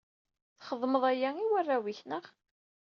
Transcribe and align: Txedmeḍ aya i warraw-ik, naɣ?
Txedmeḍ 0.59 1.03
aya 1.11 1.29
i 1.43 1.45
warraw-ik, 1.51 1.99
naɣ? 2.09 2.25